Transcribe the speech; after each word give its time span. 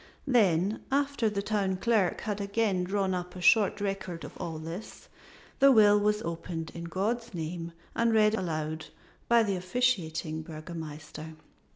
Then 0.25 0.81
after 0.91 1.29
the 1.29 1.43
Town 1.43 1.77
Clerk 1.77 2.21
had 2.21 2.41
again 2.41 2.83
drawn 2.83 3.13
up 3.13 3.35
a 3.35 3.39
short 3.41 3.79
record 3.79 4.23
of 4.23 4.35
all 4.37 4.57
this 4.57 5.07
the 5.59 5.71
will 5.71 5.99
was 5.99 6.23
opened 6.23 6.71
in 6.73 6.85
God's 6.85 7.35
name 7.35 7.73
and 7.95 8.11
read 8.11 8.33
aloud 8.33 8.87
by 9.29 9.43
the 9.43 9.55
officiating 9.55 10.41
Burgomaster. 10.41 11.35